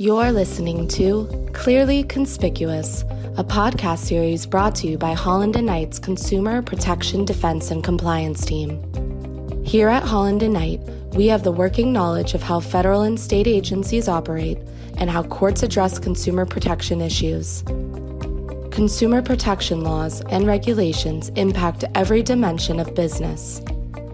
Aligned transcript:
You're 0.00 0.30
listening 0.30 0.86
to 0.90 1.26
Clearly 1.54 2.04
Conspicuous, 2.04 3.02
a 3.36 3.42
podcast 3.42 3.98
series 3.98 4.46
brought 4.46 4.76
to 4.76 4.86
you 4.86 4.96
by 4.96 5.12
Holland 5.12 5.56
and 5.56 5.66
Knight's 5.66 5.98
Consumer 5.98 6.62
Protection 6.62 7.24
Defense 7.24 7.72
and 7.72 7.82
Compliance 7.82 8.46
Team. 8.46 8.80
Here 9.64 9.88
at 9.88 10.04
Holland 10.04 10.44
and 10.44 10.54
Knight, 10.54 10.78
we 11.14 11.26
have 11.26 11.42
the 11.42 11.50
working 11.50 11.92
knowledge 11.92 12.34
of 12.34 12.44
how 12.44 12.60
federal 12.60 13.02
and 13.02 13.18
state 13.18 13.48
agencies 13.48 14.06
operate 14.06 14.58
and 14.98 15.10
how 15.10 15.24
courts 15.24 15.64
address 15.64 15.98
consumer 15.98 16.46
protection 16.46 17.00
issues. 17.00 17.62
Consumer 18.70 19.20
protection 19.20 19.80
laws 19.80 20.20
and 20.30 20.46
regulations 20.46 21.30
impact 21.30 21.82
every 21.96 22.22
dimension 22.22 22.78
of 22.78 22.94
business. 22.94 23.60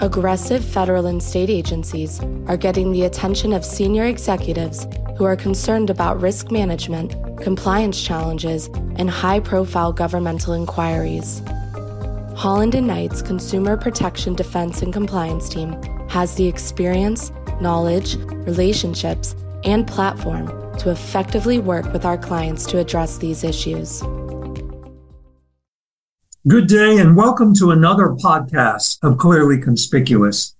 Aggressive 0.00 0.64
federal 0.64 1.06
and 1.06 1.22
state 1.22 1.50
agencies 1.50 2.20
are 2.48 2.56
getting 2.56 2.90
the 2.90 3.04
attention 3.04 3.52
of 3.52 3.64
senior 3.64 4.06
executives 4.06 4.88
who 5.18 5.24
are 5.24 5.34
concerned 5.34 5.90
about 5.90 6.20
risk 6.20 6.52
management, 6.52 7.12
compliance 7.42 8.00
challenges, 8.00 8.68
and 8.94 9.10
high 9.10 9.40
profile 9.40 9.92
governmental 9.92 10.52
inquiries. 10.52 11.42
Holland 12.36 12.76
and 12.76 12.86
Knight's 12.86 13.20
Consumer 13.20 13.76
Protection 13.76 14.36
Defense 14.36 14.80
and 14.80 14.92
Compliance 14.92 15.48
Team 15.48 15.72
has 16.08 16.36
the 16.36 16.46
experience, 16.46 17.32
knowledge, 17.60 18.14
relationships, 18.46 19.34
and 19.64 19.88
platform 19.88 20.46
to 20.78 20.90
effectively 20.90 21.58
work 21.58 21.92
with 21.92 22.04
our 22.04 22.16
clients 22.16 22.64
to 22.66 22.78
address 22.78 23.18
these 23.18 23.42
issues. 23.42 24.00
Good 26.46 26.68
day 26.68 26.98
and 26.98 27.16
welcome 27.16 27.54
to 27.54 27.72
another 27.72 28.10
podcast 28.10 28.98
of 29.02 29.18
Clearly 29.18 29.60
Conspicuous. 29.60 30.54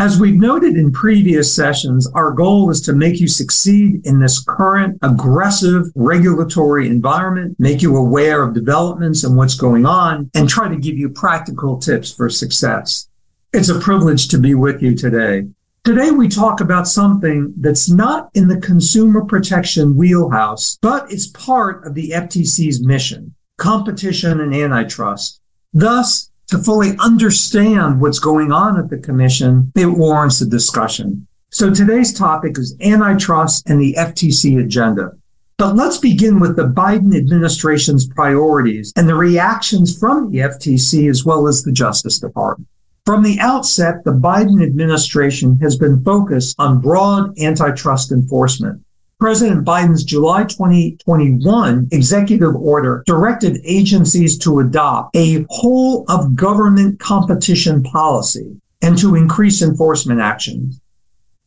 As 0.00 0.20
we've 0.20 0.36
noted 0.38 0.76
in 0.76 0.92
previous 0.92 1.52
sessions, 1.52 2.06
our 2.14 2.30
goal 2.30 2.70
is 2.70 2.80
to 2.82 2.92
make 2.92 3.18
you 3.18 3.26
succeed 3.26 4.06
in 4.06 4.20
this 4.20 4.38
current 4.38 4.96
aggressive 5.02 5.86
regulatory 5.96 6.86
environment, 6.86 7.56
make 7.58 7.82
you 7.82 7.96
aware 7.96 8.44
of 8.44 8.54
developments 8.54 9.24
and 9.24 9.36
what's 9.36 9.56
going 9.56 9.86
on, 9.86 10.30
and 10.34 10.48
try 10.48 10.68
to 10.68 10.76
give 10.76 10.96
you 10.96 11.08
practical 11.08 11.78
tips 11.78 12.12
for 12.12 12.30
success. 12.30 13.08
It's 13.52 13.70
a 13.70 13.80
privilege 13.80 14.28
to 14.28 14.38
be 14.38 14.54
with 14.54 14.80
you 14.80 14.94
today. 14.94 15.48
Today, 15.82 16.12
we 16.12 16.28
talk 16.28 16.60
about 16.60 16.86
something 16.86 17.52
that's 17.56 17.90
not 17.90 18.30
in 18.34 18.46
the 18.46 18.60
consumer 18.60 19.24
protection 19.24 19.96
wheelhouse, 19.96 20.78
but 20.80 21.10
it's 21.10 21.26
part 21.26 21.84
of 21.84 21.94
the 21.94 22.10
FTC's 22.10 22.86
mission 22.86 23.34
competition 23.56 24.40
and 24.40 24.54
antitrust. 24.54 25.40
Thus, 25.74 26.30
to 26.48 26.58
fully 26.58 26.96
understand 26.98 28.00
what's 28.00 28.18
going 28.18 28.52
on 28.52 28.78
at 28.78 28.90
the 28.90 28.98
commission, 28.98 29.70
it 29.76 29.86
warrants 29.86 30.40
a 30.40 30.46
discussion. 30.46 31.26
So 31.50 31.72
today's 31.72 32.12
topic 32.12 32.58
is 32.58 32.76
antitrust 32.80 33.68
and 33.68 33.80
the 33.80 33.94
FTC 33.98 34.62
agenda. 34.62 35.12
But 35.58 35.76
let's 35.76 35.98
begin 35.98 36.40
with 36.40 36.56
the 36.56 36.68
Biden 36.68 37.16
administration's 37.16 38.06
priorities 38.06 38.92
and 38.96 39.08
the 39.08 39.14
reactions 39.14 39.98
from 39.98 40.30
the 40.30 40.38
FTC 40.38 41.10
as 41.10 41.24
well 41.24 41.48
as 41.48 41.62
the 41.62 41.72
Justice 41.72 42.18
Department. 42.18 42.68
From 43.04 43.22
the 43.22 43.40
outset, 43.40 44.04
the 44.04 44.12
Biden 44.12 44.62
administration 44.62 45.58
has 45.60 45.76
been 45.76 46.04
focused 46.04 46.54
on 46.58 46.80
broad 46.80 47.38
antitrust 47.38 48.12
enforcement. 48.12 48.84
President 49.20 49.64
Biden's 49.64 50.04
July 50.04 50.44
2021 50.44 51.88
executive 51.90 52.54
order 52.54 53.02
directed 53.04 53.60
agencies 53.64 54.38
to 54.38 54.60
adopt 54.60 55.16
a 55.16 55.44
whole 55.50 56.04
of 56.08 56.36
government 56.36 57.00
competition 57.00 57.82
policy 57.82 58.60
and 58.80 58.96
to 58.96 59.16
increase 59.16 59.60
enforcement 59.60 60.20
actions. 60.20 60.80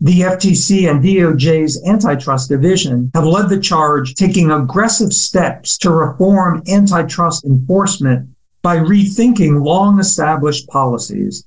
The 0.02 0.20
FTC 0.20 0.90
and 0.90 1.02
DOJ's 1.02 1.82
antitrust 1.88 2.50
division 2.50 3.10
have 3.14 3.24
led 3.24 3.48
the 3.48 3.60
charge, 3.60 4.16
taking 4.16 4.52
aggressive 4.52 5.14
steps 5.14 5.78
to 5.78 5.92
reform 5.92 6.64
antitrust 6.68 7.46
enforcement 7.46 8.28
by 8.64 8.78
rethinking 8.78 9.64
long 9.64 9.98
established 9.98 10.68
policies. 10.68 11.46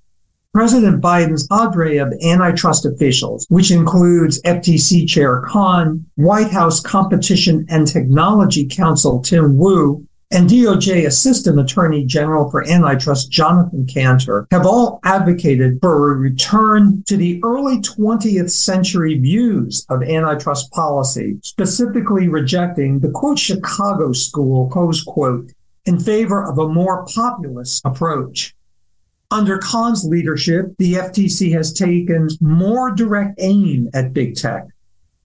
President 0.54 1.02
Biden's 1.02 1.48
cadre 1.48 1.96
of 1.96 2.14
antitrust 2.24 2.86
officials, 2.86 3.44
which 3.50 3.72
includes 3.72 4.40
FTC 4.42 5.08
Chair 5.08 5.42
Khan, 5.48 6.06
White 6.14 6.52
House 6.52 6.78
Competition 6.78 7.66
and 7.68 7.88
Technology 7.88 8.64
Counsel 8.64 9.20
Tim 9.20 9.58
Wu, 9.58 10.06
and 10.30 10.48
DOJ 10.48 11.06
Assistant 11.06 11.58
Attorney 11.58 12.04
General 12.04 12.48
for 12.52 12.64
Antitrust 12.68 13.32
Jonathan 13.32 13.84
Kanter 13.86 14.46
have 14.52 14.64
all 14.64 15.00
advocated 15.04 15.80
for 15.82 16.12
a 16.12 16.16
return 16.16 17.02
to 17.08 17.16
the 17.16 17.40
early 17.42 17.78
20th 17.78 18.50
century 18.50 19.18
views 19.18 19.84
of 19.90 20.04
antitrust 20.04 20.70
policy, 20.70 21.36
specifically 21.42 22.28
rejecting 22.28 23.00
the 23.00 23.10
quote 23.10 23.40
Chicago 23.40 24.12
school, 24.12 24.68
close 24.70 25.02
quote, 25.02 25.50
in 25.84 25.98
favor 25.98 26.48
of 26.48 26.58
a 26.58 26.68
more 26.68 27.04
populist 27.06 27.82
approach. 27.84 28.54
Under 29.34 29.58
Khan's 29.58 30.04
leadership, 30.04 30.76
the 30.78 30.92
FTC 30.92 31.50
has 31.54 31.72
taken 31.72 32.28
more 32.40 32.92
direct 32.92 33.34
aim 33.38 33.90
at 33.92 34.12
big 34.12 34.36
tech. 34.36 34.68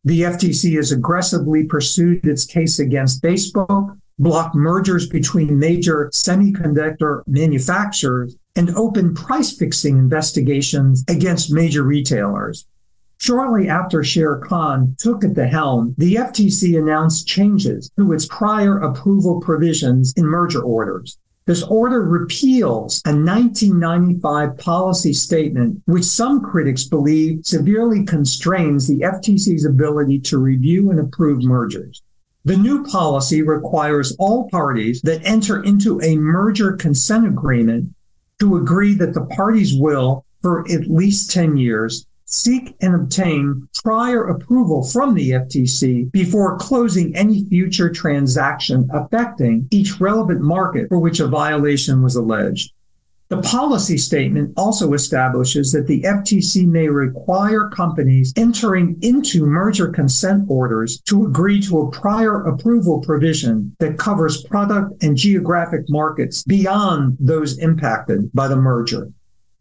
The 0.03 0.21
FTC 0.21 0.77
has 0.77 0.91
aggressively 0.91 1.65
pursued 1.65 2.25
its 2.25 2.43
case 2.43 2.79
against 2.79 3.21
Facebook, 3.21 3.95
blocked 4.17 4.55
mergers 4.55 5.07
between 5.07 5.59
major 5.59 6.09
semiconductor 6.11 7.21
manufacturers, 7.27 8.35
and 8.55 8.71
opened 8.71 9.15
price 9.15 9.55
fixing 9.55 9.99
investigations 9.99 11.05
against 11.07 11.53
major 11.53 11.83
retailers. 11.83 12.65
Shortly 13.19 13.69
after 13.69 14.01
Chair 14.01 14.37
Khan 14.37 14.95
took 14.97 15.23
at 15.23 15.35
the 15.35 15.47
helm, 15.47 15.93
the 15.99 16.15
FTC 16.15 16.79
announced 16.79 17.27
changes 17.27 17.91
to 17.95 18.11
its 18.13 18.25
prior 18.25 18.79
approval 18.79 19.39
provisions 19.39 20.13
in 20.17 20.25
merger 20.25 20.63
orders. 20.63 21.19
This 21.49 21.63
order 21.63 22.03
repeals 22.03 23.01
a 23.07 23.09
1995 23.09 24.55
policy 24.59 25.13
statement, 25.13 25.81
which 25.85 26.03
some 26.03 26.41
critics 26.41 26.83
believe 26.83 27.39
severely 27.43 28.03
constrains 28.03 28.87
the 28.87 28.99
FTC's 28.99 29.65
ability 29.65 30.19
to 30.19 30.37
review 30.37 30.91
and 30.91 30.99
approve 30.99 31.43
mergers. 31.43 32.03
The 32.45 32.55
new 32.55 32.83
policy 32.83 33.41
requires 33.41 34.15
all 34.19 34.47
parties 34.51 35.01
that 35.01 35.25
enter 35.25 35.63
into 35.63 35.99
a 36.03 36.17
merger 36.17 36.73
consent 36.73 37.25
agreement 37.25 37.95
to 38.39 38.57
agree 38.57 38.93
that 38.93 39.15
the 39.15 39.25
parties 39.25 39.73
will, 39.75 40.27
for 40.43 40.71
at 40.71 40.85
least 40.85 41.31
10 41.31 41.57
years, 41.57 42.05
seek 42.29 42.75
and 42.81 42.93
obtain 42.93 43.67
prior 43.83 44.27
approval 44.27 44.83
from 44.83 45.15
the 45.15 45.31
FTC 45.31 46.11
before 46.11 46.57
closing 46.57 47.15
any 47.15 47.43
future 47.45 47.89
transaction 47.89 48.87
affecting 48.93 49.67
each 49.71 49.99
relevant 49.99 50.41
market 50.41 50.87
for 50.89 50.99
which 50.99 51.19
a 51.19 51.27
violation 51.27 52.03
was 52.03 52.15
alleged. 52.15 52.71
The 53.29 53.41
policy 53.43 53.99
statement 53.99 54.53
also 54.57 54.93
establishes 54.93 55.71
that 55.71 55.85
the 55.85 56.01
FTC 56.01 56.67
may 56.67 56.87
require 56.87 57.69
companies 57.69 58.33
entering 58.35 58.97
into 59.03 59.45
merger 59.45 59.89
consent 59.89 60.45
orders 60.49 60.99
to 61.01 61.25
agree 61.27 61.61
to 61.61 61.81
a 61.81 61.91
prior 61.91 62.41
approval 62.45 63.01
provision 63.01 63.75
that 63.77 63.99
covers 63.99 64.43
product 64.45 65.03
and 65.03 65.15
geographic 65.15 65.81
markets 65.89 66.41
beyond 66.43 67.17
those 67.19 67.59
impacted 67.59 68.31
by 68.33 68.47
the 68.47 68.55
merger. 68.55 69.11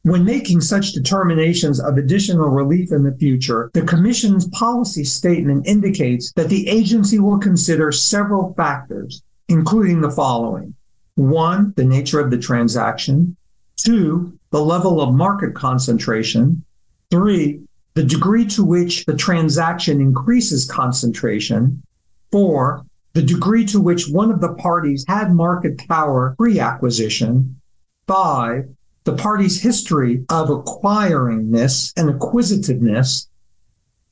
When 0.03 0.25
making 0.25 0.61
such 0.61 0.93
determinations 0.93 1.81
of 1.81 1.99
additional 1.99 2.49
relief 2.49 2.93
in 2.93 3.03
the 3.03 3.17
future, 3.17 3.71
the 3.75 3.83
Commission's 3.83 4.47
policy 4.49 5.05
statement 5.05 5.67
indicates 5.67 6.33
that 6.33 6.49
the 6.49 6.69
agency 6.69 7.19
will 7.19 7.39
consider 7.39 7.91
several 7.91 8.55
factors, 8.55 9.23
including 9.49 10.01
the 10.01 10.11
following. 10.11 10.75
One, 11.17 11.75
the 11.77 11.85
nature 11.85 12.21
of 12.21 12.31
the 12.31 12.39
transaction. 12.39 13.37
Two, 13.77 14.39
the 14.51 14.65
level 14.65 15.01
of 15.01 15.15
market 15.15 15.55
concentration. 15.55 16.65
Three, 17.11 17.61
the 17.95 18.05
degree 18.05 18.47
to 18.47 18.65
which 18.65 19.05
the 19.05 19.17
transaction 19.17 20.01
increases 20.01 20.65
concentration. 20.65 21.83
Four, 22.31 22.87
the 23.15 23.23
degree 23.23 23.65
to 23.67 23.81
which 23.81 24.09
one 24.09 24.31
of 24.31 24.41
the 24.41 24.55
parties 24.55 25.05
had 25.09 25.33
market 25.33 25.77
power 25.89 26.37
pre 26.39 26.61
acquisition. 26.61 27.61
Five, 28.07 28.69
the 29.09 29.17
party's 29.17 29.63
history 29.63 30.23
of 30.29 30.51
acquiring 30.51 31.51
this 31.51 31.95
and 31.97 32.11
acquisitiveness, 32.11 33.31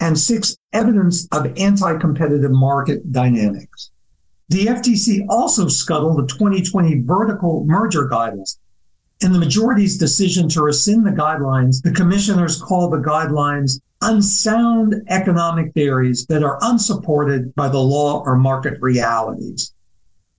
and 0.00 0.19
six, 0.19 0.56
evidence 0.72 1.28
of 1.32 1.52
anti 1.58 1.98
competitive 1.98 2.50
market 2.50 3.12
dynamics. 3.12 3.90
The 4.48 4.64
FTC 4.66 5.26
also 5.28 5.69
scuttled 5.69 6.16
the 6.16 6.26
2020 6.26 7.02
vertical 7.02 7.66
merger 7.66 8.08
guidelines. 8.08 8.56
In 9.20 9.34
the 9.34 9.38
majority's 9.38 9.98
decision 9.98 10.48
to 10.50 10.62
rescind 10.62 11.04
the 11.04 11.10
guidelines, 11.10 11.82
the 11.82 11.92
commissioners 11.92 12.58
called 12.58 12.94
the 12.94 13.06
guidelines 13.06 13.78
unsound 14.00 14.94
economic 15.08 15.75
theories 15.75 16.25
that 16.26 16.42
are 16.42 16.58
unsupported 16.62 17.54
by 17.54 17.69
the 17.69 17.78
law 17.78 18.22
or 18.25 18.37
market 18.37 18.81
realities. 18.81 19.75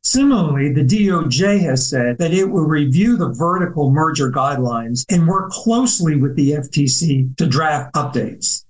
Similarly, 0.07 0.71
the 0.71 0.85
DOJ 0.85 1.59
has 1.63 1.85
said 1.85 2.17
that 2.19 2.33
it 2.33 2.49
will 2.49 2.63
review 2.63 3.17
the 3.17 3.27
vertical 3.27 3.91
merger 3.91 4.31
guidelines 4.31 5.03
and 5.09 5.27
work 5.27 5.51
closely 5.51 6.15
with 6.15 6.33
the 6.37 6.51
FTC 6.51 7.35
to 7.35 7.45
draft 7.45 7.93
updates. 7.93 8.63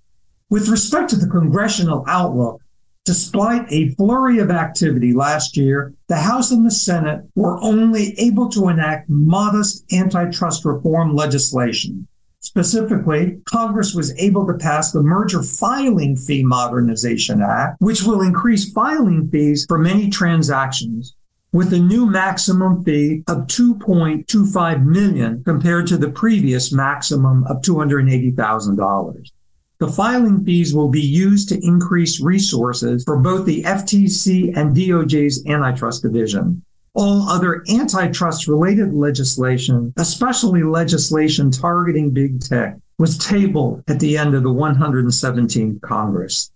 With 0.49 0.67
respect 0.67 1.11
to 1.11 1.15
the 1.15 1.27
congressional 1.27 2.03
outlook, 2.07 2.61
Despite 3.05 3.71
a 3.71 3.89
flurry 3.91 4.39
of 4.39 4.51
activity 4.51 5.13
last 5.13 5.55
year, 5.55 5.93
the 6.07 6.17
House 6.17 6.51
and 6.51 6.65
the 6.65 6.71
Senate 6.71 7.23
were 7.35 7.57
only 7.63 8.19
able 8.19 8.49
to 8.49 8.67
enact 8.67 9.09
modest 9.09 9.85
antitrust 9.93 10.65
reform 10.65 11.15
legislation. 11.15 12.05
Specifically, 12.41 13.39
Congress 13.45 13.93
was 13.93 14.13
able 14.19 14.45
to 14.47 14.55
pass 14.55 14.91
the 14.91 15.01
Merger 15.01 15.41
Filing 15.41 16.17
Fee 16.17 16.43
Modernization 16.43 17.41
Act, 17.41 17.79
which 17.79 18.03
will 18.03 18.23
increase 18.23 18.73
filing 18.73 19.29
fees 19.29 19.65
for 19.69 19.77
many 19.77 20.09
transactions 20.09 21.15
with 21.57 21.73
a 21.73 21.79
new 21.79 22.05
maximum 22.05 22.83
fee 22.83 23.23
of 23.27 23.47
2.25 23.47 24.85
million 24.85 25.43
compared 25.43 25.87
to 25.87 25.97
the 25.97 26.11
previous 26.11 26.71
maximum 26.71 27.43
of 27.45 27.63
$280,000. 27.63 29.31
The 29.79 29.87
filing 29.87 30.45
fees 30.45 30.75
will 30.75 30.89
be 30.89 31.01
used 31.01 31.49
to 31.49 31.65
increase 31.65 32.21
resources 32.21 33.03
for 33.05 33.17
both 33.17 33.47
the 33.47 33.63
FTC 33.63 34.55
and 34.55 34.75
DOJ's 34.75 35.47
antitrust 35.47 36.03
division. 36.03 36.61
All 36.93 37.27
other 37.27 37.63
antitrust 37.73 38.47
related 38.47 38.93
legislation, 38.93 39.93
especially 39.97 40.61
legislation 40.61 41.49
targeting 41.49 42.11
big 42.11 42.39
tech, 42.39 42.77
was 42.99 43.17
tabled 43.17 43.83
at 43.87 43.99
the 43.99 44.15
end 44.15 44.35
of 44.35 44.43
the 44.43 44.53
117th 44.53 45.81
Congress. 45.81 46.51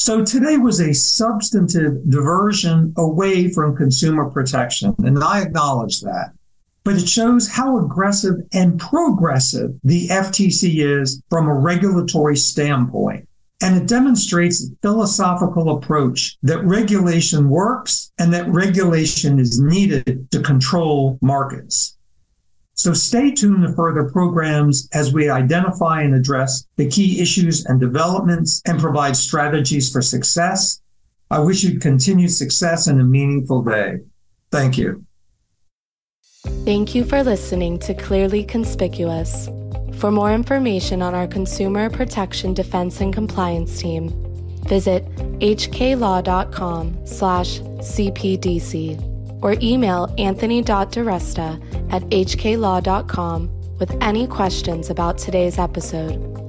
So 0.00 0.24
today 0.24 0.56
was 0.56 0.80
a 0.80 0.94
substantive 0.94 2.08
diversion 2.08 2.94
away 2.96 3.50
from 3.50 3.76
consumer 3.76 4.30
protection, 4.30 4.94
and 5.00 5.22
I 5.22 5.42
acknowledge 5.42 6.00
that 6.00 6.32
but 6.84 6.94
it 6.94 7.06
shows 7.06 7.46
how 7.46 7.78
aggressive 7.78 8.36
and 8.54 8.80
progressive 8.80 9.74
the 9.84 10.08
FTC 10.08 11.02
is 11.02 11.22
from 11.28 11.46
a 11.46 11.54
regulatory 11.54 12.36
standpoint. 12.36 13.28
And 13.62 13.76
it 13.76 13.86
demonstrates 13.86 14.64
a 14.64 14.74
philosophical 14.80 15.76
approach 15.76 16.38
that 16.42 16.64
regulation 16.64 17.50
works 17.50 18.10
and 18.18 18.32
that 18.32 18.48
regulation 18.48 19.38
is 19.38 19.60
needed 19.60 20.30
to 20.30 20.40
control 20.40 21.18
markets. 21.20 21.98
So 22.80 22.94
stay 22.94 23.30
tuned 23.30 23.62
to 23.62 23.74
further 23.74 24.04
programs 24.10 24.88
as 24.94 25.12
we 25.12 25.28
identify 25.28 26.00
and 26.00 26.14
address 26.14 26.66
the 26.76 26.88
key 26.88 27.20
issues 27.20 27.66
and 27.66 27.78
developments 27.78 28.62
and 28.64 28.80
provide 28.80 29.18
strategies 29.18 29.92
for 29.92 30.00
success. 30.00 30.80
I 31.30 31.40
wish 31.40 31.62
you 31.62 31.78
continued 31.78 32.30
success 32.30 32.86
and 32.86 32.98
a 32.98 33.04
meaningful 33.04 33.62
day. 33.62 33.98
Thank 34.50 34.78
you. 34.78 35.04
Thank 36.64 36.94
you 36.94 37.04
for 37.04 37.22
listening 37.22 37.78
to 37.80 37.92
Clearly 37.92 38.44
Conspicuous. 38.44 39.50
For 39.98 40.10
more 40.10 40.32
information 40.32 41.02
on 41.02 41.14
our 41.14 41.26
Consumer 41.26 41.90
Protection 41.90 42.54
Defense 42.54 43.02
and 43.02 43.12
Compliance 43.12 43.78
team, 43.78 44.08
visit 44.66 45.04
hklaw.com 45.40 47.06
slash 47.06 47.60
cpdc 47.60 49.42
or 49.42 49.54
email 49.60 50.14
anthony.diresta 50.16 51.79
at 51.90 52.02
hklaw.com 52.04 53.50
with 53.78 53.96
any 54.00 54.26
questions 54.26 54.90
about 54.90 55.18
today's 55.18 55.58
episode. 55.58 56.39